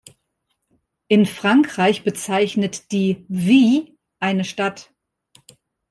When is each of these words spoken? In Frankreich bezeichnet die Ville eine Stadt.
In 1.09 1.27
Frankreich 1.27 2.03
bezeichnet 2.03 2.91
die 2.91 3.23
Ville 3.29 3.95
eine 4.19 4.45
Stadt. 4.45 4.91